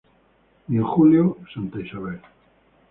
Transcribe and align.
Y 0.69 0.77
en 0.77 0.83
julio, 0.83 1.37
Santa 1.53 1.79
Isabel. 1.79 2.21